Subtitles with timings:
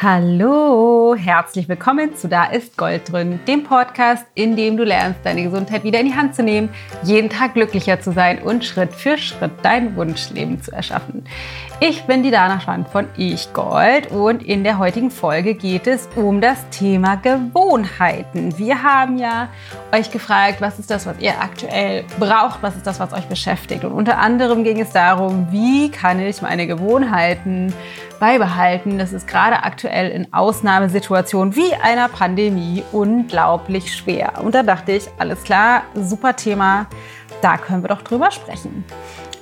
[0.00, 5.42] Hallo, herzlich willkommen zu Da ist Gold drin, dem Podcast, in dem du lernst, deine
[5.42, 6.68] Gesundheit wieder in die Hand zu nehmen,
[7.02, 11.24] jeden Tag glücklicher zu sein und Schritt für Schritt dein Wunschleben zu erschaffen.
[11.80, 16.08] Ich bin die Dana Schwand von Ich Gold und in der heutigen Folge geht es
[16.14, 18.56] um das Thema Gewohnheiten.
[18.56, 19.48] Wir haben ja
[19.92, 23.82] euch gefragt, was ist das, was ihr aktuell braucht, was ist das, was euch beschäftigt.
[23.84, 27.74] Und unter anderem ging es darum, wie kann ich meine Gewohnheiten
[28.18, 28.98] beibehalten.
[28.98, 34.34] Das ist gerade aktuell in Ausnahmesituationen wie einer Pandemie unglaublich schwer.
[34.42, 36.86] Und da dachte ich, alles klar, super Thema,
[37.42, 38.84] da können wir doch drüber sprechen.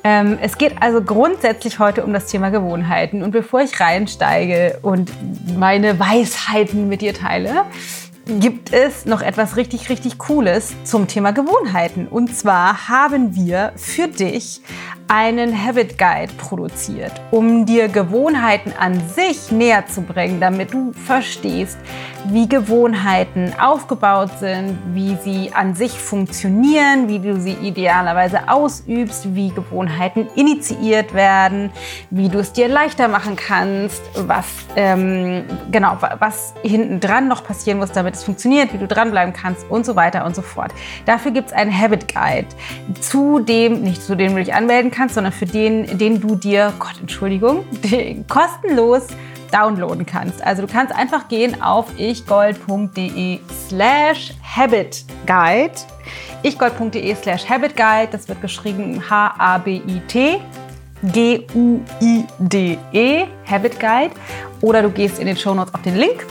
[0.04, 3.22] Ähm, es geht also grundsätzlich heute um das Thema Gewohnheiten.
[3.22, 5.10] Und bevor ich reinsteige und
[5.58, 7.64] meine Weisheiten mit dir teile,
[8.26, 12.08] gibt es noch etwas richtig, richtig Cooles zum Thema Gewohnheiten.
[12.08, 14.60] Und zwar haben wir für dich
[15.08, 21.78] einen Habit Guide produziert, um dir Gewohnheiten an sich näher zu bringen, damit du verstehst,
[22.28, 29.50] wie Gewohnheiten aufgebaut sind, wie sie an sich funktionieren, wie du sie idealerweise ausübst, wie
[29.50, 31.70] Gewohnheiten initiiert werden,
[32.10, 37.78] wie du es dir leichter machen kannst, was ähm, genau was hinten dran noch passieren
[37.78, 40.72] muss, damit es funktioniert, wie du dranbleiben kannst und so weiter und so fort.
[41.04, 42.48] Dafür gibt es einen Habit Guide,
[43.00, 46.72] zu dem nicht zu dem du dich anmelden kannst, sondern für den, den du dir,
[46.78, 47.64] Gott, Entschuldigung,
[48.28, 49.06] kostenlos
[49.52, 50.42] downloaden kannst.
[50.44, 55.72] Also du kannst einfach gehen auf ichgold.de slash habitguide.
[56.42, 60.40] ichgold.de slash habitguide, das wird geschrieben H-A-B-I-T.
[61.02, 61.66] G-U-I-D-E,
[63.48, 64.14] Habit Guide.
[64.62, 66.26] Oder du gehst in den Show Notes auf den Link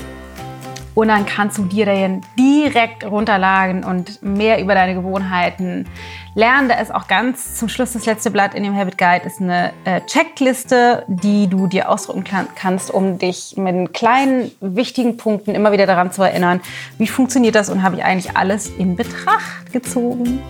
[0.96, 5.88] und dann kannst du dir den direkt runterladen und mehr über deine Gewohnheiten
[6.34, 6.70] lernen.
[6.70, 9.74] Da ist auch ganz zum Schluss das letzte Blatt in dem Habit Guide ist eine
[9.84, 12.24] äh, Checkliste, die du dir ausdrucken
[12.56, 16.62] kannst, um dich mit kleinen wichtigen Punkten immer wieder daran zu erinnern,
[16.98, 20.42] wie funktioniert das und habe ich eigentlich alles in Betracht gezogen.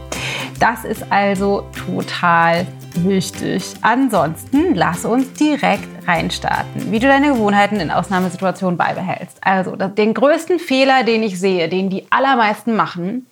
[0.60, 2.68] Das ist also total
[3.04, 3.74] wichtig.
[3.82, 9.38] Ansonsten lass uns direkt reinstarten, wie du deine Gewohnheiten in Ausnahmesituationen beibehältst.
[9.42, 13.26] Also den größten Fehler, den ich sehe, den die allermeisten machen,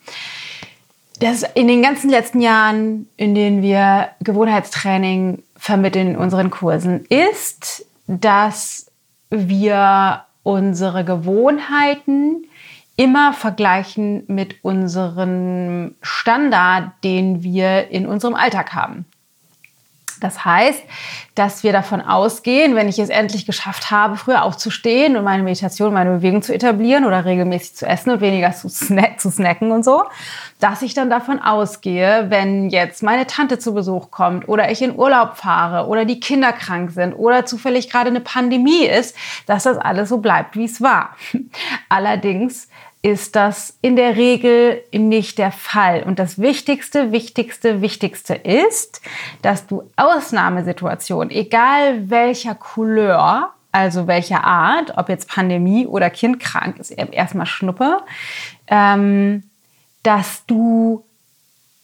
[1.20, 7.86] das in den ganzen letzten Jahren, in denen wir Gewohnheitstraining vermitteln in unseren Kursen, ist,
[8.08, 8.92] dass
[9.30, 12.46] wir unsere Gewohnheiten
[12.96, 19.06] immer vergleichen mit unserem Standard, den wir in unserem Alltag haben.
[20.20, 20.82] Das heißt,
[21.36, 25.94] dass wir davon ausgehen, wenn ich es endlich geschafft habe, früher aufzustehen und meine Meditation,
[25.94, 29.84] meine Bewegung zu etablieren oder regelmäßig zu essen und weniger zu, snack, zu snacken und
[29.84, 30.04] so,
[30.60, 34.96] dass ich dann davon ausgehe, wenn jetzt meine Tante zu Besuch kommt oder ich in
[34.96, 39.78] Urlaub fahre oder die Kinder krank sind oder zufällig gerade eine Pandemie ist, dass das
[39.78, 41.16] alles so bleibt, wie es war.
[41.90, 42.68] Allerdings
[43.04, 46.04] ist das in der Regel nicht der Fall.
[46.04, 49.02] Und das Wichtigste, Wichtigste, Wichtigste ist,
[49.42, 56.80] dass du Ausnahmesituationen, egal welcher Couleur, also welcher Art, ob jetzt Pandemie oder Kind krank
[56.80, 57.98] ist, erstmal Schnuppe,
[58.68, 59.44] ähm,
[60.04, 61.04] dass du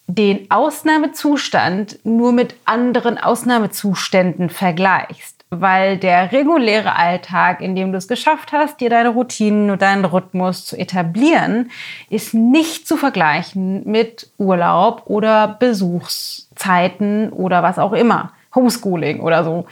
[0.07, 8.07] den Ausnahmezustand nur mit anderen Ausnahmezuständen vergleichst weil der reguläre Alltag, in dem du es
[8.07, 11.71] geschafft hast, dir deine Routinen und deinen Rhythmus zu etablieren,
[12.09, 19.65] ist nicht zu vergleichen mit Urlaub oder Besuchszeiten oder was auch immer, Homeschooling oder so.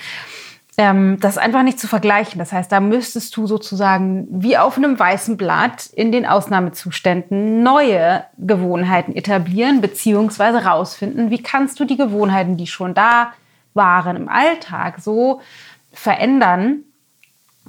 [0.79, 2.39] Ähm, das ist einfach nicht zu vergleichen.
[2.39, 8.23] Das heißt, da müsstest du sozusagen wie auf einem weißen Blatt in den Ausnahmezuständen neue
[8.39, 13.33] Gewohnheiten etablieren beziehungsweise rausfinden, wie kannst du die Gewohnheiten, die schon da
[13.73, 15.41] waren im Alltag, so
[15.97, 16.83] verändern,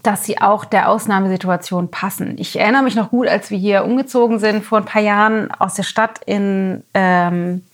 [0.03, 2.37] dass sie auch der Ausnahmesituation passen.
[2.39, 5.75] Ich erinnere mich noch gut, als wir hier umgezogen sind vor ein paar Jahren aus
[5.75, 7.65] der Stadt in, ähm,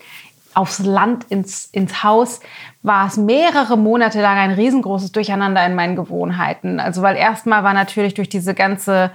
[0.54, 2.40] aufs Land ins, ins Haus,
[2.82, 6.80] war es mehrere Monate lang ein riesengroßes Durcheinander in meinen Gewohnheiten.
[6.80, 9.10] Also weil erstmal war natürlich durch diese ganze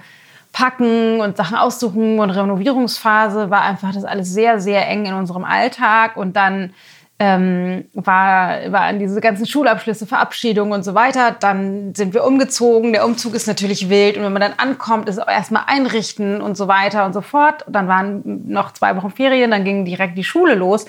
[0.52, 5.44] Packen und Sachen aussuchen und Renovierungsphase war einfach das alles sehr, sehr eng in unserem
[5.44, 6.74] Alltag und dann
[7.22, 11.36] ähm, war, waren diese ganzen Schulabschlüsse, Verabschiedungen und so weiter.
[11.38, 12.94] Dann sind wir umgezogen.
[12.94, 14.16] Der Umzug ist natürlich wild.
[14.16, 17.66] Und wenn man dann ankommt, ist erstmal einrichten und so weiter und so fort.
[17.68, 20.86] Dann waren noch zwei Wochen Ferien, dann ging direkt die Schule los.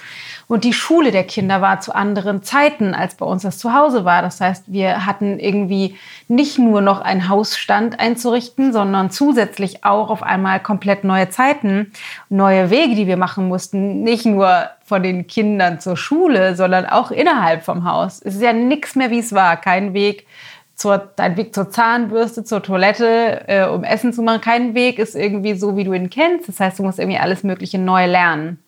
[0.52, 4.22] Und die Schule der Kinder war zu anderen Zeiten, als bei uns das Zuhause war.
[4.22, 5.96] Das heißt, wir hatten irgendwie
[6.28, 11.94] nicht nur noch einen Hausstand einzurichten, sondern zusätzlich auch auf einmal komplett neue Zeiten,
[12.28, 14.04] neue Wege, die wir machen mussten.
[14.04, 18.22] Nicht nur von den Kindern zur Schule, sondern auch innerhalb vom Haus.
[18.22, 19.56] Es ist ja nichts mehr, wie es war.
[19.56, 20.28] Kein Weg
[20.76, 24.42] zur, dein Weg zur Zahnbürste, zur Toilette, äh, um Essen zu machen.
[24.42, 26.50] Kein Weg ist irgendwie so, wie du ihn kennst.
[26.50, 28.62] Das heißt, du musst irgendwie alles Mögliche neu lernen.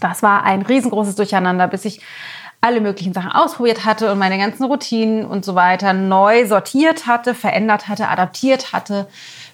[0.00, 2.00] Das war ein riesengroßes Durcheinander, bis ich
[2.60, 7.34] alle möglichen Sachen ausprobiert hatte und meine ganzen Routinen und so weiter neu sortiert hatte,
[7.34, 9.06] verändert hatte, adaptiert hatte,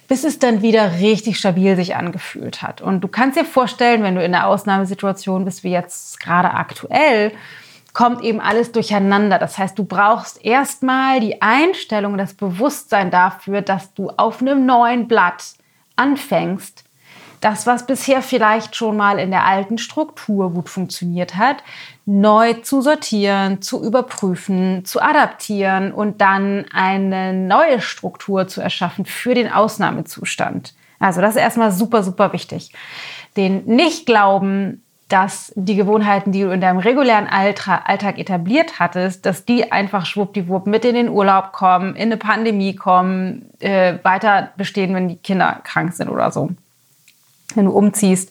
[0.09, 2.81] bis es dann wieder richtig stabil sich angefühlt hat.
[2.81, 7.33] Und du kannst dir vorstellen, wenn du in einer Ausnahmesituation bist, wie jetzt gerade aktuell,
[7.93, 9.39] kommt eben alles durcheinander.
[9.39, 15.09] Das heißt, du brauchst erstmal die Einstellung, das Bewusstsein dafür, dass du auf einem neuen
[15.09, 15.55] Blatt
[15.97, 16.84] anfängst,
[17.45, 21.63] das, was bisher vielleicht schon mal in der alten Struktur gut funktioniert hat,
[22.07, 29.35] neu zu sortieren, zu überprüfen, zu adaptieren und dann eine neue Struktur zu erschaffen für
[29.35, 30.75] den Ausnahmezustand.
[30.99, 32.73] Also das ist erstmal super, super wichtig.
[33.37, 39.71] Den Nicht-Glauben, dass die Gewohnheiten, die du in deinem regulären Alltag etabliert hattest, dass die
[39.71, 45.09] einfach schwuppdiwupp mit in den Urlaub kommen, in eine Pandemie kommen, äh, weiter bestehen, wenn
[45.09, 46.49] die Kinder krank sind oder so
[47.57, 48.31] wenn du umziehst,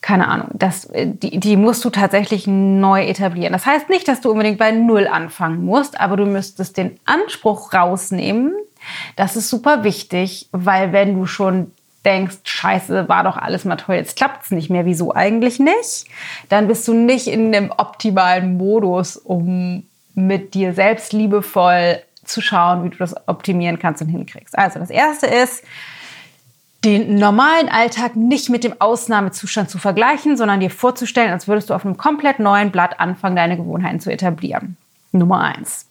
[0.00, 3.52] keine Ahnung, das, die, die musst du tatsächlich neu etablieren.
[3.52, 7.72] Das heißt nicht, dass du unbedingt bei Null anfangen musst, aber du müsstest den Anspruch
[7.72, 8.52] rausnehmen.
[9.16, 11.72] Das ist super wichtig, weil wenn du schon
[12.04, 16.06] denkst, scheiße, war doch alles mal toll, jetzt klappt es nicht mehr, wieso eigentlich nicht?
[16.48, 19.82] Dann bist du nicht in dem optimalen Modus, um
[20.14, 24.56] mit dir selbst liebevoll zu schauen, wie du das optimieren kannst und hinkriegst.
[24.56, 25.64] Also das Erste ist,
[26.86, 31.74] den normalen Alltag nicht mit dem Ausnahmezustand zu vergleichen, sondern dir vorzustellen, als würdest du
[31.74, 34.76] auf einem komplett neuen Blatt anfangen, deine Gewohnheiten zu etablieren.
[35.10, 35.86] Nummer eins.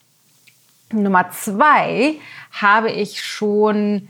[0.93, 2.15] Nummer zwei
[2.51, 4.07] habe ich schon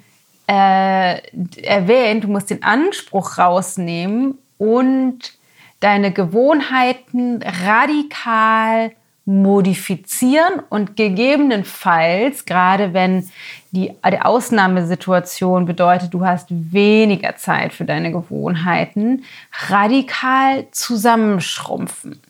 [0.47, 1.17] äh,
[1.61, 5.33] erwähnt, du musst den Anspruch rausnehmen und
[5.79, 8.91] deine Gewohnheiten radikal
[9.25, 13.27] modifizieren und gegebenenfalls, gerade wenn
[13.75, 19.23] die, die Ausnahmesituation bedeutet, du hast weniger Zeit für deine Gewohnheiten,
[19.67, 22.21] radikal zusammenschrumpfen.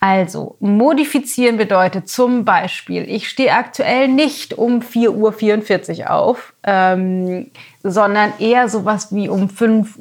[0.00, 7.50] Also, modifizieren bedeutet zum Beispiel, ich stehe aktuell nicht um 4.44 Uhr auf, ähm,
[7.82, 9.98] sondern eher sowas wie um 5.45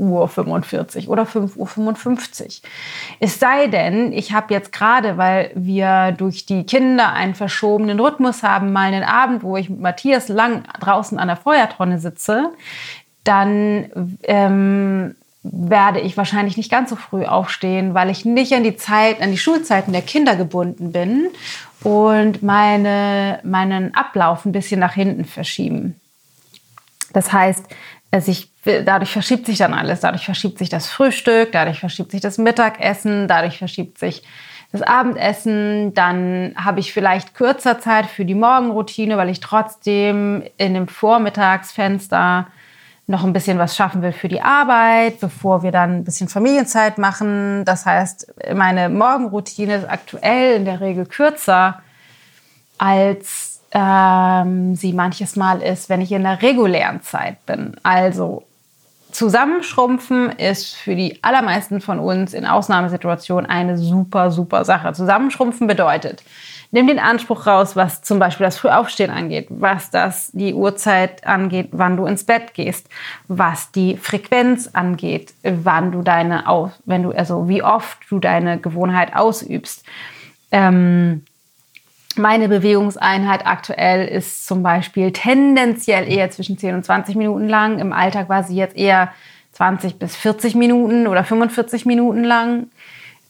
[1.05, 2.69] Uhr oder 5.55 Uhr.
[3.19, 8.43] Es sei denn, ich habe jetzt gerade, weil wir durch die Kinder einen verschobenen Rhythmus
[8.43, 12.51] haben, mal einen Abend, wo ich mit Matthias lang draußen an der Feuertonne sitze,
[13.23, 13.89] dann
[14.23, 15.15] ähm,
[15.51, 19.31] werde ich wahrscheinlich nicht ganz so früh aufstehen, weil ich nicht an die Zeit, an
[19.31, 21.27] die Schulzeiten der Kinder gebunden bin
[21.83, 25.99] und meine, meinen Ablauf ein bisschen nach hinten verschieben.
[27.13, 27.65] Das heißt,
[28.11, 29.99] also ich, dadurch verschiebt sich dann alles.
[29.99, 34.23] Dadurch verschiebt sich das Frühstück, dadurch verschiebt sich das Mittagessen, dadurch verschiebt sich
[34.71, 35.93] das Abendessen.
[35.93, 42.47] Dann habe ich vielleicht kürzer Zeit für die Morgenroutine, weil ich trotzdem in dem Vormittagsfenster
[43.07, 46.97] noch ein bisschen was schaffen will für die Arbeit, bevor wir dann ein bisschen Familienzeit
[46.97, 47.63] machen.
[47.65, 51.81] Das heißt, meine Morgenroutine ist aktuell in der Regel kürzer,
[52.77, 57.75] als ähm, sie manches Mal ist, wenn ich in der regulären Zeit bin.
[57.83, 58.43] Also
[59.11, 64.91] Zusammenschrumpfen ist für die allermeisten von uns in Ausnahmesituationen eine super, super Sache.
[64.93, 66.23] Zusammenschrumpfen bedeutet,
[66.75, 71.69] Nimm den Anspruch raus, was zum Beispiel das Frühaufstehen angeht, was das die Uhrzeit angeht,
[71.71, 72.89] wann du ins Bett gehst,
[73.29, 76.43] was die Frequenz angeht, wann du deine,
[76.83, 79.85] wenn du, also wie oft du deine Gewohnheit ausübst.
[80.51, 81.23] Ähm,
[82.17, 87.79] meine Bewegungseinheit aktuell ist zum Beispiel tendenziell eher zwischen 10 und 20 Minuten lang.
[87.79, 89.13] Im Alltag war sie jetzt eher
[89.53, 92.67] 20 bis 40 Minuten oder 45 Minuten lang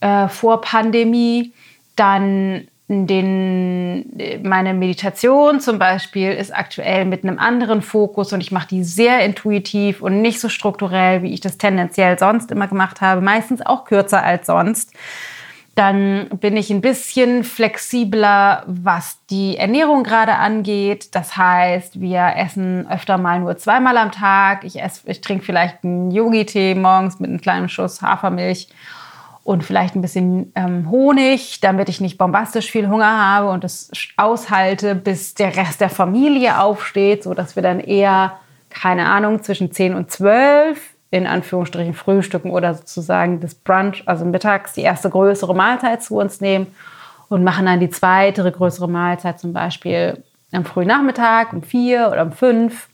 [0.00, 1.52] äh, vor Pandemie.
[1.94, 8.68] Dann den, meine Meditation zum Beispiel ist aktuell mit einem anderen Fokus und ich mache
[8.68, 13.20] die sehr intuitiv und nicht so strukturell, wie ich das tendenziell sonst immer gemacht habe,
[13.20, 14.92] meistens auch kürzer als sonst.
[15.74, 21.14] Dann bin ich ein bisschen flexibler, was die Ernährung gerade angeht.
[21.14, 24.64] Das heißt, wir essen öfter mal nur zweimal am Tag.
[24.64, 28.68] Ich, esse, ich trinke vielleicht einen Yogi-Tee morgens mit einem kleinen Schuss Hafermilch
[29.46, 33.92] und vielleicht ein bisschen ähm, Honig, damit ich nicht bombastisch viel Hunger habe und es
[34.16, 38.38] aushalte, bis der Rest der Familie aufsteht, so dass wir dann eher,
[38.70, 40.80] keine Ahnung, zwischen 10 und 12
[41.12, 46.40] in Anführungsstrichen frühstücken oder sozusagen das Brunch, also mittags die erste größere Mahlzeit zu uns
[46.40, 46.66] nehmen
[47.28, 52.22] und machen dann die zweite größere Mahlzeit zum Beispiel am frühen Nachmittag um vier oder
[52.22, 52.88] um fünf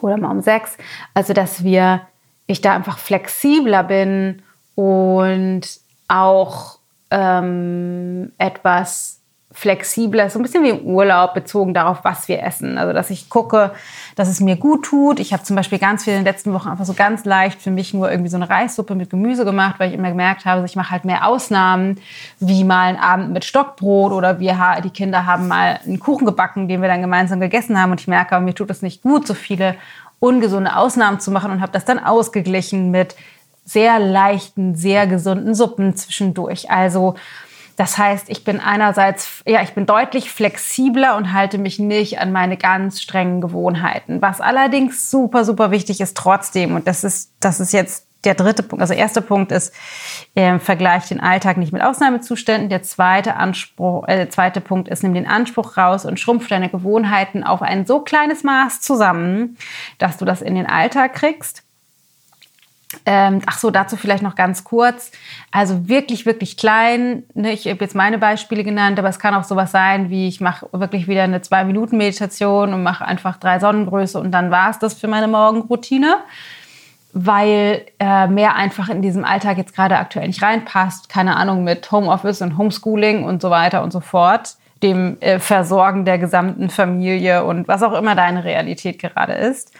[0.00, 0.76] oder mal um sechs.
[1.14, 2.02] Also dass wir,
[2.46, 4.42] ich da einfach flexibler bin
[4.74, 5.62] und
[6.08, 6.78] auch
[7.10, 9.20] ähm, etwas
[9.52, 12.78] flexibler, so ein bisschen wie im Urlaub bezogen darauf, was wir essen.
[12.78, 13.72] Also dass ich gucke,
[14.14, 15.18] dass es mir gut tut.
[15.18, 17.72] Ich habe zum Beispiel ganz viel in den letzten Wochen einfach so ganz leicht für
[17.72, 20.76] mich nur irgendwie so eine Reissuppe mit Gemüse gemacht, weil ich immer gemerkt habe, ich
[20.76, 22.00] mache halt mehr Ausnahmen,
[22.38, 26.68] wie mal einen Abend mit Stockbrot oder wir die Kinder haben mal einen Kuchen gebacken,
[26.68, 29.34] den wir dann gemeinsam gegessen haben und ich merke, mir tut es nicht gut, so
[29.34, 29.74] viele
[30.20, 33.16] ungesunde Ausnahmen zu machen und habe das dann ausgeglichen mit
[33.72, 36.70] sehr leichten, sehr gesunden Suppen zwischendurch.
[36.70, 37.14] Also
[37.76, 42.30] das heißt, ich bin einerseits, ja, ich bin deutlich flexibler und halte mich nicht an
[42.30, 44.20] meine ganz strengen Gewohnheiten.
[44.20, 48.62] Was allerdings super, super wichtig ist trotzdem, und das ist, das ist jetzt der dritte
[48.62, 49.72] Punkt, also erster Punkt ist,
[50.34, 52.68] äh, vergleich den Alltag nicht mit Ausnahmezuständen.
[52.68, 56.68] Der zweite, Anspruch, äh, der zweite Punkt ist, nimm den Anspruch raus und schrumpf deine
[56.68, 59.56] Gewohnheiten auf ein so kleines Maß zusammen,
[59.96, 61.62] dass du das in den Alltag kriegst.
[63.06, 65.12] Ähm, ach so, dazu vielleicht noch ganz kurz.
[65.52, 67.22] Also wirklich, wirklich klein.
[67.34, 67.52] Ne?
[67.52, 70.68] Ich habe jetzt meine Beispiele genannt, aber es kann auch sowas sein, wie ich mache
[70.72, 75.06] wirklich wieder eine Zwei-Minuten-Meditation und mache einfach drei Sonnengröße und dann war es das für
[75.06, 76.16] meine Morgenroutine,
[77.12, 81.08] weil äh, mehr einfach in diesem Alltag jetzt gerade aktuell nicht reinpasst.
[81.08, 84.56] Keine Ahnung, mit Homeoffice und Homeschooling und so weiter und so fort.
[84.82, 89.72] Dem äh, Versorgen der gesamten Familie und was auch immer deine Realität gerade ist.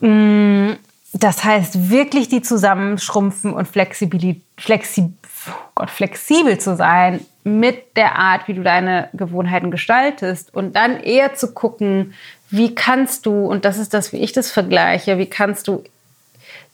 [0.00, 0.72] Mm
[1.14, 5.12] das heißt, wirklich die zusammenschrumpfen und flexibel, flexib,
[5.48, 10.98] oh Gott, flexibel zu sein mit der Art, wie du deine Gewohnheiten gestaltest und dann
[10.98, 12.14] eher zu gucken,
[12.50, 15.84] wie kannst du, und das ist das, wie ich das vergleiche, wie kannst du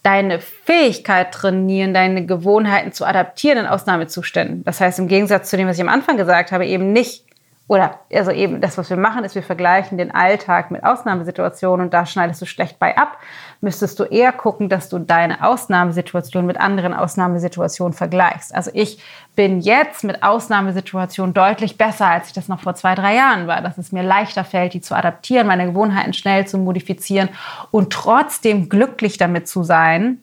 [0.01, 4.63] deine Fähigkeit trainieren, deine Gewohnheiten zu adaptieren in Ausnahmezuständen.
[4.63, 7.25] Das heißt, im Gegensatz zu dem, was ich am Anfang gesagt habe, eben nicht
[7.71, 11.93] oder also eben das, was wir machen, ist, wir vergleichen den Alltag mit Ausnahmesituationen und
[11.93, 13.17] da schneidest du schlecht bei ab.
[13.63, 18.55] Müsstest du eher gucken, dass du deine Ausnahmesituation mit anderen Ausnahmesituationen vergleichst.
[18.55, 18.97] Also ich
[19.35, 23.61] bin jetzt mit Ausnahmesituationen deutlich besser, als ich das noch vor zwei, drei Jahren war.
[23.61, 27.29] Dass es mir leichter fällt, die zu adaptieren, meine Gewohnheiten schnell zu modifizieren
[27.69, 30.17] und trotzdem glücklich damit zu sein.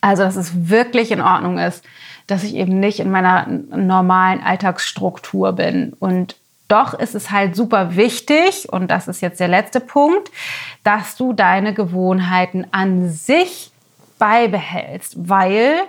[0.00, 1.84] Also, dass es wirklich in Ordnung ist,
[2.26, 5.92] dass ich eben nicht in meiner normalen Alltagsstruktur bin.
[5.98, 6.36] Und
[6.70, 10.30] doch ist es halt super wichtig, und das ist jetzt der letzte Punkt,
[10.84, 13.70] dass du deine Gewohnheiten an sich
[14.18, 15.80] beibehältst, weil,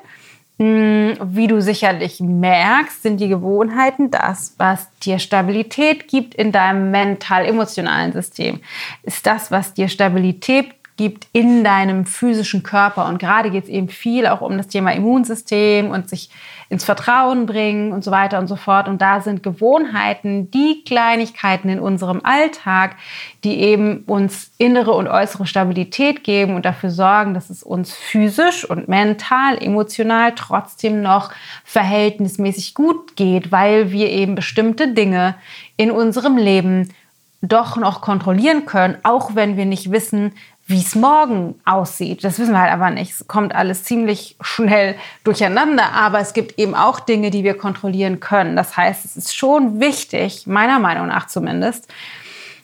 [0.58, 6.92] hm, wie du sicherlich merkst, sind die Gewohnheiten das, was dir Stabilität gibt in deinem
[6.92, 8.62] mental-emotionalen System.
[9.04, 13.08] Ist das, was dir Stabilität gibt in deinem physischen Körper.
[13.08, 16.30] Und gerade geht es eben viel auch um das Thema Immunsystem und sich
[16.72, 18.88] ins Vertrauen bringen und so weiter und so fort.
[18.88, 22.96] Und da sind Gewohnheiten die Kleinigkeiten in unserem Alltag,
[23.44, 28.64] die eben uns innere und äußere Stabilität geben und dafür sorgen, dass es uns physisch
[28.64, 31.34] und mental, emotional trotzdem noch
[31.66, 35.36] verhältnismäßig gut geht, weil wir eben bestimmte Dinge
[35.76, 36.94] in unserem Leben
[37.42, 40.34] doch noch kontrollieren können, auch wenn wir nicht wissen,
[40.72, 42.24] wie es morgen aussieht.
[42.24, 43.12] Das wissen wir halt aber nicht.
[43.12, 48.20] Es kommt alles ziemlich schnell durcheinander, aber es gibt eben auch Dinge, die wir kontrollieren
[48.20, 48.56] können.
[48.56, 51.88] Das heißt, es ist schon wichtig, meiner Meinung nach zumindest,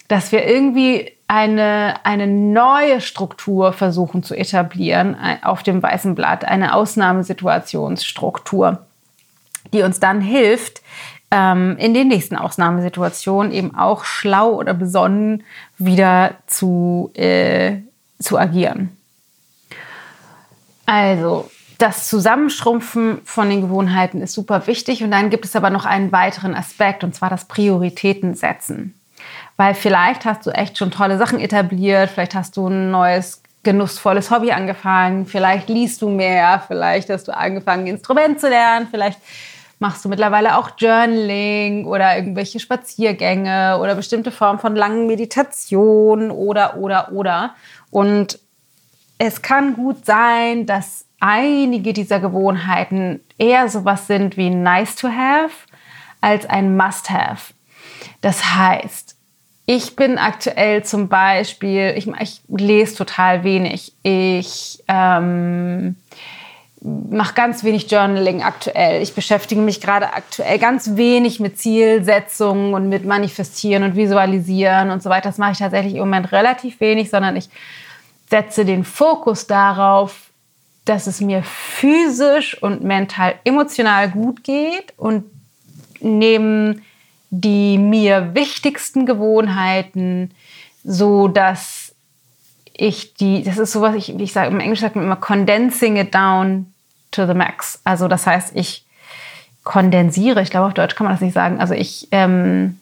[0.07, 6.45] dass wir irgendwie eine, eine neue Struktur versuchen zu etablieren äh, auf dem weißen Blatt,
[6.45, 8.87] eine Ausnahmesituationsstruktur,
[9.73, 10.81] die uns dann hilft,
[11.29, 15.43] ähm, in den nächsten Ausnahmesituationen eben auch schlau oder besonnen
[15.77, 17.81] wieder zu äh,
[18.19, 18.95] zu agieren.
[20.85, 25.03] Also, das Zusammenschrumpfen von den Gewohnheiten ist super wichtig.
[25.03, 28.93] Und dann gibt es aber noch einen weiteren Aspekt, und zwar das Prioritäten setzen.
[29.57, 34.31] Weil vielleicht hast du echt schon tolle Sachen etabliert, vielleicht hast du ein neues genussvolles
[34.31, 39.19] Hobby angefangen, vielleicht liest du mehr, vielleicht hast du angefangen, Instrument zu lernen, vielleicht
[39.79, 46.77] machst du mittlerweile auch Journaling oder irgendwelche Spaziergänge oder bestimmte Formen von langen Meditationen oder,
[46.77, 47.55] oder, oder.
[47.91, 48.39] Und
[49.17, 55.51] es kann gut sein, dass einige dieser Gewohnheiten eher sowas sind wie nice to have
[56.21, 57.53] als ein must have.
[58.21, 59.15] Das heißt,
[59.65, 63.93] ich bin aktuell zum Beispiel, ich, ich lese total wenig.
[64.01, 65.97] Ich ähm,
[67.09, 69.01] mache ganz wenig Journaling aktuell.
[69.01, 75.03] Ich beschäftige mich gerade aktuell ganz wenig mit Zielsetzungen und mit Manifestieren und Visualisieren und
[75.03, 75.29] so weiter.
[75.29, 77.49] Das mache ich tatsächlich im Moment relativ wenig, sondern ich
[78.29, 80.29] setze den Fokus darauf,
[80.85, 85.25] dass es mir physisch und mental emotional gut geht und
[85.99, 86.77] nehme
[87.29, 90.31] die mir wichtigsten Gewohnheiten,
[90.85, 91.93] so dass
[92.73, 96.15] ich die, das ist sowas, ich, ich sage im Englisch sagt man immer condensing it
[96.15, 96.73] down
[97.17, 97.81] to the max.
[97.83, 98.85] Also das heißt, ich
[99.67, 100.41] kondensiere.
[100.41, 101.59] Ich glaube, auf Deutsch kann man das nicht sagen.
[101.59, 102.79] Also ich, ähm,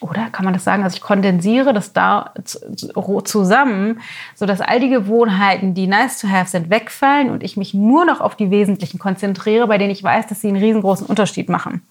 [0.00, 0.82] oder kann man das sagen?
[0.82, 2.34] Also ich kondensiere das da
[3.24, 4.00] zusammen,
[4.34, 8.20] sodass all die Gewohnheiten, die nice to have sind, wegfallen und ich mich nur noch
[8.20, 11.82] auf die wesentlichen konzentriere, bei denen ich weiß, dass sie einen riesengroßen Unterschied machen.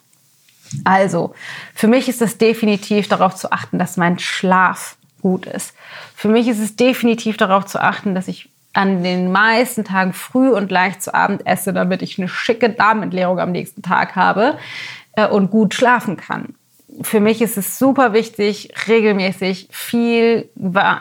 [0.83, 1.33] Also,
[1.73, 5.73] für mich ist es definitiv darauf zu achten, dass mein Schlaf gut ist.
[6.15, 10.49] Für mich ist es definitiv darauf zu achten, dass ich an den meisten Tagen früh
[10.49, 14.57] und leicht zu Abend esse, damit ich eine schicke Darmentleerung am nächsten Tag habe
[15.13, 16.55] äh, und gut schlafen kann.
[17.01, 20.49] Für mich ist es super wichtig, regelmäßig viel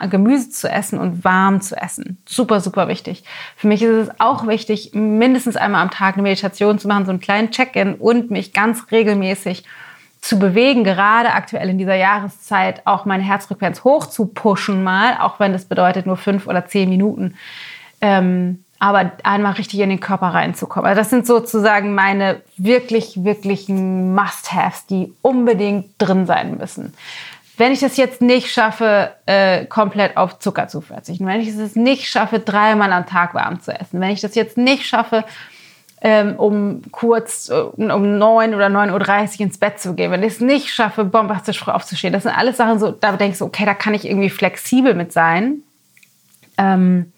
[0.09, 2.17] Gemüse zu essen und warm zu essen.
[2.25, 3.23] Super, super wichtig.
[3.57, 7.11] Für mich ist es auch wichtig, mindestens einmal am Tag eine Meditation zu machen, so
[7.11, 9.65] einen kleinen Check-in und mich ganz regelmäßig
[10.21, 15.39] zu bewegen, gerade aktuell in dieser Jahreszeit auch meine Herzfrequenz hoch zu pushen mal, auch
[15.39, 17.35] wenn das bedeutet nur fünf oder zehn Minuten.
[18.01, 20.89] Ähm, aber einmal richtig in den Körper reinzukommen.
[20.89, 26.93] Also das sind sozusagen meine wirklich, wirklichen Must-Haves, die unbedingt drin sein müssen.
[27.57, 31.75] Wenn ich das jetzt nicht schaffe, äh, komplett auf Zucker zu verzichten, wenn ich es
[31.75, 35.25] nicht schaffe, dreimal am Tag warm zu essen, wenn ich das jetzt nicht schaffe,
[36.01, 40.33] ähm, um kurz äh, um 9 oder 9.30 Uhr ins Bett zu gehen, wenn ich
[40.33, 42.11] es nicht schaffe, bombastisch früh aufzustehen.
[42.11, 45.13] Das sind alles Sachen, so, da denkst du, okay, da kann ich irgendwie flexibel mit
[45.13, 45.61] sein.
[46.57, 47.13] Ähm,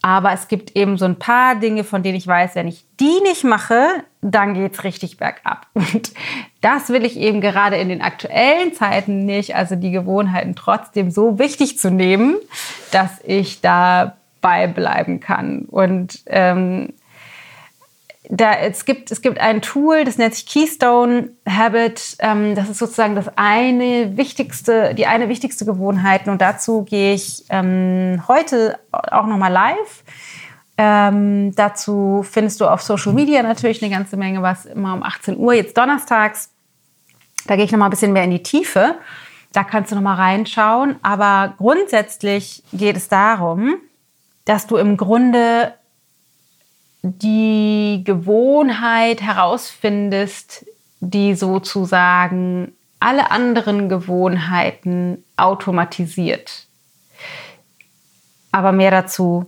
[0.00, 3.20] aber es gibt eben so ein paar Dinge, von denen ich weiß, wenn ich die
[3.22, 3.88] nicht mache,
[4.20, 5.66] dann geht es richtig bergab.
[5.74, 6.12] Und
[6.60, 11.38] das will ich eben gerade in den aktuellen Zeiten nicht, also die Gewohnheiten trotzdem so
[11.38, 12.36] wichtig zu nehmen,
[12.92, 15.62] dass ich dabei bleiben kann.
[15.62, 16.92] Und ähm,
[18.30, 22.16] da, es, gibt, es gibt ein Tool, das nennt sich Keystone Habit.
[22.18, 26.28] Ähm, das ist sozusagen das eine wichtigste, die eine wichtigste Gewohnheit.
[26.28, 30.04] Und dazu gehe ich ähm, heute auch nochmal live.
[30.76, 35.38] Ähm, dazu findest du auf Social Media natürlich eine ganze Menge was, immer um 18
[35.38, 36.50] Uhr, jetzt donnerstags.
[37.46, 38.96] Da gehe ich nochmal ein bisschen mehr in die Tiefe.
[39.54, 40.96] Da kannst du nochmal reinschauen.
[41.02, 43.76] Aber grundsätzlich geht es darum,
[44.44, 45.72] dass du im Grunde
[47.02, 50.66] die Gewohnheit herausfindest,
[51.00, 56.66] die sozusagen alle anderen Gewohnheiten automatisiert.
[58.50, 59.46] Aber mehr dazu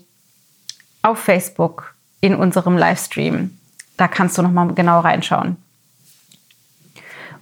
[1.03, 3.59] auf Facebook in unserem Livestream.
[3.97, 5.57] Da kannst du noch mal genau reinschauen.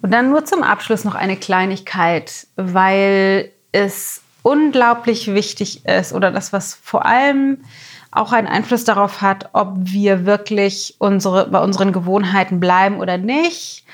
[0.01, 6.53] Und dann nur zum Abschluss noch eine Kleinigkeit, weil es unglaublich wichtig ist oder das,
[6.53, 7.65] was vor allem
[8.11, 13.85] auch einen Einfluss darauf hat, ob wir wirklich unsere, bei unseren Gewohnheiten bleiben oder nicht.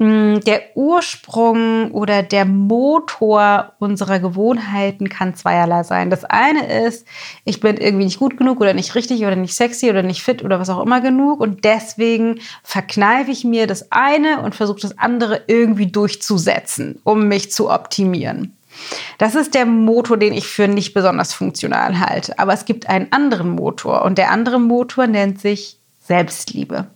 [0.00, 6.08] Mm, der Ursprung oder der Motor unserer Gewohnheiten kann zweierlei sein.
[6.08, 7.06] Das eine ist,
[7.44, 10.42] ich bin irgendwie nicht gut genug oder nicht richtig oder nicht sexy oder nicht fit
[10.42, 14.96] oder was auch immer genug und deswegen verkneife ich mir das eine und versuche das
[14.96, 18.56] andere irgendwie durchzusetzen, um mich zu optimieren.
[19.18, 22.38] Das ist der Motor, den ich für nicht besonders funktional halte.
[22.38, 26.86] Aber es gibt einen anderen Motor und der andere Motor nennt sich Selbstliebe.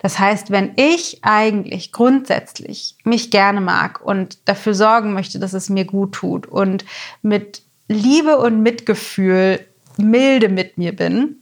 [0.00, 5.68] Das heißt, wenn ich eigentlich grundsätzlich mich gerne mag und dafür sorgen möchte, dass es
[5.68, 6.84] mir gut tut und
[7.22, 9.60] mit Liebe und Mitgefühl
[9.96, 11.36] milde mit mir bin,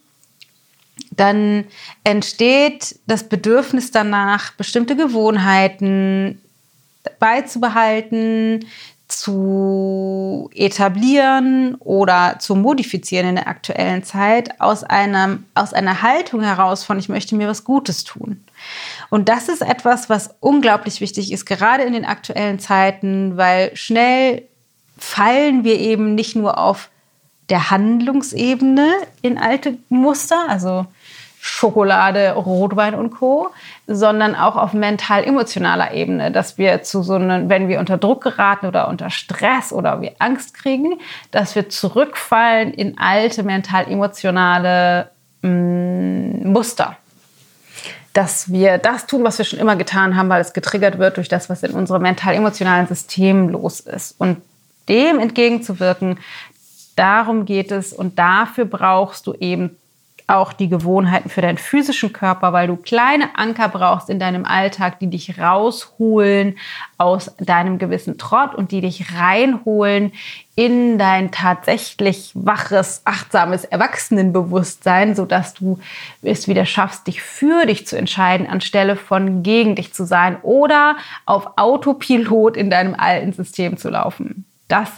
[1.10, 1.64] dann
[2.04, 6.40] entsteht das Bedürfnis danach, bestimmte Gewohnheiten
[7.18, 8.66] beizubehalten,
[9.10, 16.84] zu etablieren oder zu modifizieren in der aktuellen Zeit aus, einem, aus einer Haltung heraus
[16.84, 18.42] von, ich möchte mir was Gutes tun.
[19.10, 24.42] Und das ist etwas, was unglaublich wichtig ist, gerade in den aktuellen Zeiten, weil schnell
[24.96, 26.90] fallen wir eben nicht nur auf
[27.48, 28.92] der Handlungsebene
[29.22, 30.86] in alte Muster, also
[31.42, 33.48] Schokolade, Rotwein und Co.,
[33.86, 38.66] sondern auch auf mental-emotionaler Ebene, dass wir zu so einem, wenn wir unter Druck geraten
[38.66, 41.00] oder unter Stress oder wir Angst kriegen,
[41.30, 46.98] dass wir zurückfallen in alte mental-emotionale mm, Muster.
[48.12, 51.28] Dass wir das tun, was wir schon immer getan haben, weil es getriggert wird durch
[51.28, 54.14] das, was in unserem mental-emotionalen System los ist.
[54.18, 54.42] Und
[54.90, 56.18] dem entgegenzuwirken,
[56.96, 59.78] darum geht es und dafür brauchst du eben
[60.30, 64.98] auch die Gewohnheiten für deinen physischen Körper, weil du kleine Anker brauchst in deinem Alltag,
[65.00, 66.58] die dich rausholen
[66.98, 70.12] aus deinem gewissen Trott und die dich reinholen
[70.56, 75.78] in dein tatsächlich waches, achtsames Erwachsenenbewusstsein, sodass du
[76.22, 80.96] es wieder schaffst, dich für dich zu entscheiden, anstelle von gegen dich zu sein oder
[81.26, 84.44] auf Autopilot in deinem alten System zu laufen.
[84.68, 84.90] Das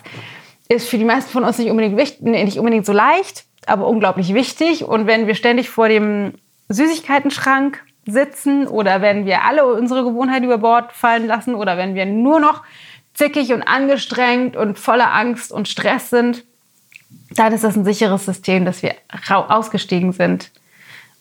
[0.68, 4.85] ist für die meisten von uns nicht unbedingt, nicht unbedingt so leicht aber unglaublich wichtig.
[4.85, 6.35] Und wenn wir ständig vor dem
[6.68, 12.07] Süßigkeitenschrank sitzen oder wenn wir alle unsere Gewohnheiten über Bord fallen lassen oder wenn wir
[12.07, 12.62] nur noch
[13.14, 16.44] zickig und angestrengt und voller Angst und Stress sind,
[17.31, 18.94] dann ist das ein sicheres System, dass wir
[19.29, 20.51] ausgestiegen sind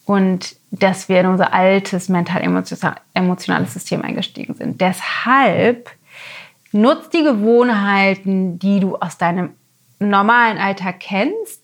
[0.05, 4.81] und dass wir in unser altes mental-emotionales System eingestiegen sind.
[4.81, 5.89] Deshalb
[6.71, 9.51] nutzt die Gewohnheiten, die du aus deinem
[9.99, 11.60] normalen Alltag kennst,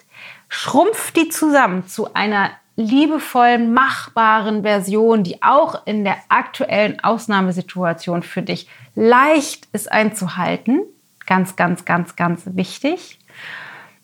[0.50, 8.44] schrumpf die zusammen zu einer liebevollen, machbaren Version, die auch in der aktuellen Ausnahmesituation für
[8.44, 10.82] dich leicht ist einzuhalten.
[11.26, 13.20] Ganz, ganz, ganz, ganz wichtig.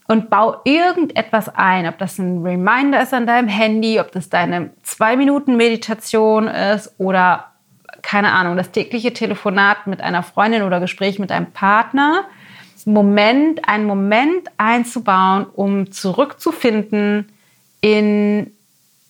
[0.07, 4.71] Und bau irgendetwas ein, ob das ein Reminder ist an deinem Handy, ob das deine
[4.81, 7.53] zwei Minuten Meditation ist oder
[8.01, 12.25] keine Ahnung, das tägliche Telefonat mit einer Freundin oder Gespräch mit einem Partner.
[12.85, 17.29] Moment, einen Moment einzubauen, um zurückzufinden
[17.81, 18.51] in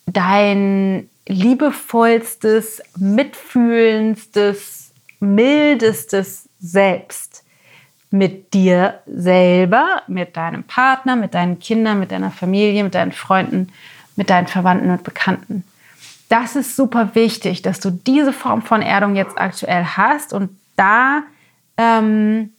[0.06, 7.44] dein liebevollstes, mitfühlendstes, mildestes Selbst
[8.14, 13.70] mit dir selber, mit deinem Partner, mit deinen Kindern, mit deiner Familie, mit deinen Freunden,
[14.16, 15.64] mit deinen Verwandten und Bekannten.
[16.30, 21.24] Das ist super wichtig, dass du diese Form von Erdung jetzt aktuell hast und da,
[21.78, 22.52] ähm,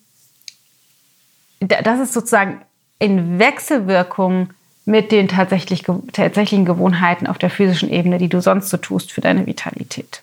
[1.68, 2.60] das ist sozusagen
[2.98, 4.50] in Wechselwirkung
[4.84, 9.20] mit den tatsächlich, tatsächlichen Gewohnheiten auf der physischen Ebene, die du sonst so tust für
[9.20, 10.22] deine Vitalität.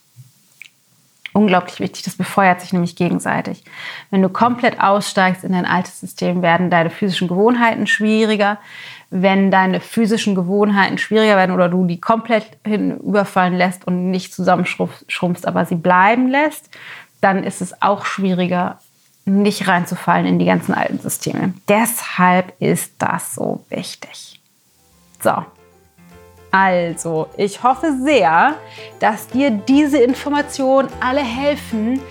[1.34, 3.64] Unglaublich wichtig, das befeuert sich nämlich gegenseitig.
[4.10, 8.58] Wenn du komplett aussteigst in dein altes System, werden deine physischen Gewohnheiten schwieriger.
[9.10, 15.46] Wenn deine physischen Gewohnheiten schwieriger werden oder du die komplett hinüberfallen lässt und nicht zusammenschrumpfst,
[15.46, 16.70] aber sie bleiben lässt,
[17.22, 18.80] dann ist es auch schwieriger,
[19.26, 21.54] nicht reinzufallen in die ganzen alten Systeme.
[21.68, 24.40] Deshalb ist das so wichtig.
[25.22, 25.46] So.
[26.52, 28.56] Also, ich hoffe sehr,
[29.00, 32.02] dass dir diese Informationen alle helfen,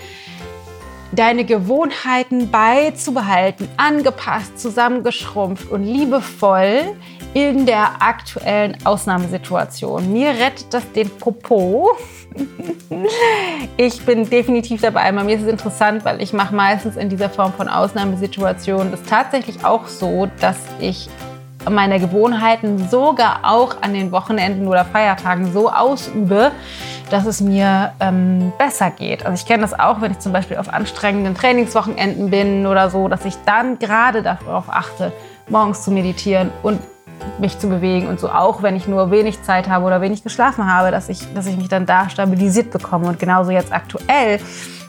[1.13, 6.97] deine Gewohnheiten beizubehalten, angepasst, zusammengeschrumpft und liebevoll
[7.35, 10.13] in der aktuellen Ausnahmesituation.
[10.13, 11.91] Mir rettet das den Popo.
[13.77, 15.11] ich bin definitiv dabei.
[15.13, 19.03] Bei mir ist es interessant, weil ich mache meistens in dieser Form von Ausnahmesituationen das
[19.05, 21.09] tatsächlich auch so, dass ich
[21.69, 26.53] meine Gewohnheiten sogar auch an den Wochenenden oder Feiertagen so ausübe,
[27.11, 29.27] dass es mir ähm, besser geht.
[29.27, 33.09] Also ich kenne das auch, wenn ich zum Beispiel auf anstrengenden Trainingswochenenden bin oder so,
[33.09, 35.13] dass ich dann gerade darauf achte,
[35.49, 36.81] morgens zu meditieren und
[37.39, 40.73] mich zu bewegen und so auch, wenn ich nur wenig Zeit habe oder wenig geschlafen
[40.73, 43.09] habe, dass ich, dass ich mich dann da stabilisiert bekomme.
[43.09, 44.41] Und genauso jetzt aktuell,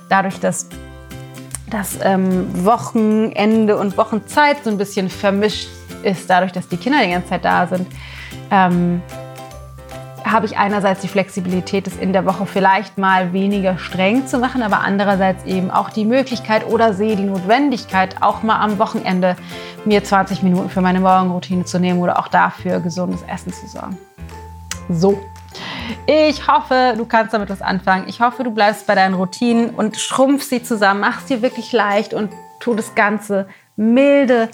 [0.10, 0.68] dadurch, dass
[1.70, 5.70] das ähm, Wochenende und Wochenzeit so ein bisschen vermischt
[6.04, 7.88] ist, dadurch, dass die Kinder die ganze Zeit da sind,
[8.50, 9.02] ähm,
[10.32, 14.64] habe ich einerseits die Flexibilität, es in der Woche vielleicht mal weniger streng zu machen,
[14.64, 19.36] aber andererseits eben auch die Möglichkeit oder sehe die Notwendigkeit, auch mal am Wochenende
[19.86, 23.98] mir 20 Minuten für meine Morgenroutine zu nehmen oder auch dafür gesundes Essen zu sorgen.
[24.90, 25.20] So.
[26.06, 28.06] Ich hoffe, du kannst damit was anfangen.
[28.08, 32.14] Ich hoffe, du bleibst bei deinen Routinen und schrumpfst sie zusammen, machst sie wirklich leicht
[32.14, 34.50] und tu das Ganze milde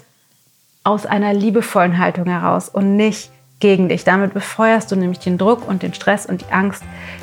[0.82, 4.04] aus einer liebevollen Haltung heraus und nicht gegen dich.
[4.04, 6.82] Damit befeuerst du nämlich den Druck und den Stress und die Angst,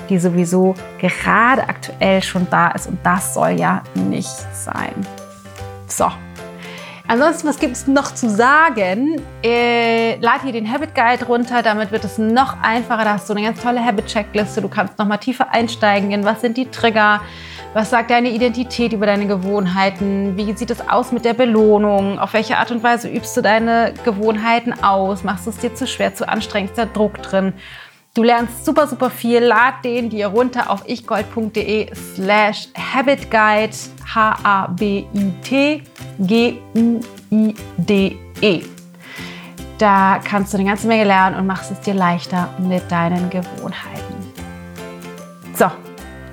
[0.10, 2.88] die sowieso gerade aktuell schon da ist.
[2.88, 4.94] Und das soll ja nicht sein.
[5.88, 6.12] So.
[7.08, 9.22] Ansonsten, was gibt es noch zu sagen?
[9.44, 13.04] Äh, lad hier den Habit Guide runter, damit wird es noch einfacher.
[13.04, 14.60] Da hast du eine ganz tolle Habit-Checkliste.
[14.60, 17.22] Du kannst noch mal tiefer einsteigen in, was sind die Trigger,
[17.76, 20.38] was sagt deine Identität über deine Gewohnheiten?
[20.38, 22.18] Wie sieht es aus mit der Belohnung?
[22.20, 25.26] Auf welche Art und Weise übst du deine Gewohnheiten aus?
[25.26, 26.70] Machst du es dir zu schwer, zu anstrengend?
[26.70, 27.52] Ist da Druck drin?
[28.14, 29.40] Du lernst super, super viel.
[29.40, 35.84] Lad den dir runter auf ichgold.de slash habitguide H-A-B-I-T
[36.20, 37.02] G-U-I-D-E.
[39.80, 44.32] Da kannst du eine ganze Menge lernen und machst es dir leichter mit deinen Gewohnheiten.
[45.56, 45.70] So,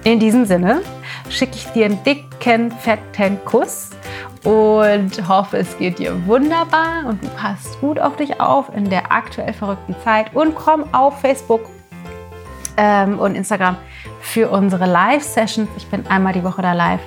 [0.05, 0.83] in diesem Sinne
[1.33, 3.90] schicke ich dir einen dicken, fetten Kuss
[4.45, 9.11] und hoffe, es geht dir wunderbar und du passt gut auf dich auf in der
[9.12, 11.62] aktuell verrückten Zeit und komm auf Facebook
[12.77, 13.77] ähm, und Instagram
[14.21, 15.68] für unsere Live-Sessions.
[15.77, 17.01] Ich bin einmal die Woche da live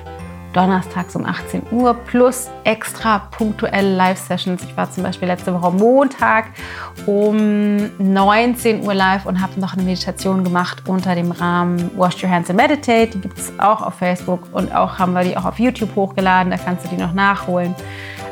[0.56, 4.64] donnerstags um 18 Uhr plus extra punktuelle Live-Sessions.
[4.64, 6.46] Ich war zum Beispiel letzte Woche Montag
[7.04, 12.30] um 19 Uhr live und habe noch eine Meditation gemacht unter dem Rahmen Wash Your
[12.30, 13.08] Hands and Meditate.
[13.08, 16.50] Die gibt es auch auf Facebook und auch haben wir die auch auf YouTube hochgeladen.
[16.50, 17.74] Da kannst du die noch nachholen.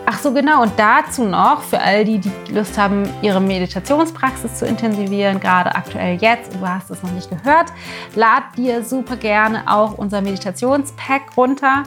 [0.06, 0.62] Ach so, genau.
[0.62, 6.18] Und dazu noch, für all die, die Lust haben, ihre Meditationspraxis zu intensivieren, gerade aktuell
[6.20, 7.72] jetzt, du hast es noch nicht gehört,
[8.14, 11.84] lad dir super gerne auch unser Meditationspack runter.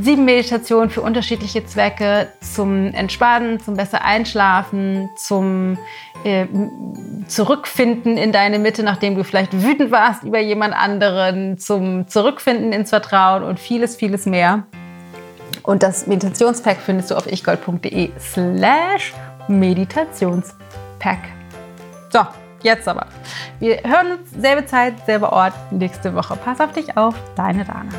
[0.00, 5.76] Sieben Meditationen für unterschiedliche Zwecke, zum Entspannen, zum besser Einschlafen, zum
[6.24, 6.46] äh,
[7.28, 12.88] Zurückfinden in deine Mitte, nachdem du vielleicht wütend warst über jemand anderen, zum Zurückfinden ins
[12.88, 14.64] Vertrauen und vieles, vieles mehr.
[15.62, 19.12] Und das Meditationspack findest du auf ichgold.de slash
[19.46, 21.18] Meditationspack.
[22.10, 22.20] So,
[22.62, 23.06] jetzt aber.
[23.58, 26.36] Wir hören uns selbe Zeit, selber Ort nächste Woche.
[26.42, 27.90] Pass auf dich auf, deine Dana.